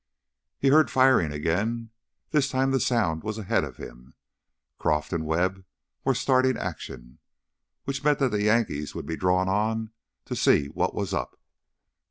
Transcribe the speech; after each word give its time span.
He 0.57 0.69
heard 0.69 0.89
firing 0.89 1.31
again; 1.31 1.91
this 2.31 2.49
time 2.49 2.71
the 2.71 2.79
sound 2.79 3.21
was 3.23 3.37
ahead 3.37 3.63
of 3.63 3.77
him. 3.77 4.15
Croff 4.79 5.13
and 5.13 5.27
Webb 5.27 5.63
were 6.03 6.15
starting 6.15 6.57
action, 6.57 7.19
which 7.83 8.03
meant 8.03 8.17
that 8.17 8.31
the 8.31 8.41
Yankees 8.41 8.95
would 8.95 9.05
be 9.05 9.15
drawn 9.15 9.47
on 9.47 9.91
to 10.25 10.35
see 10.35 10.69
what 10.69 10.95
was 10.95 11.13
up. 11.13 11.39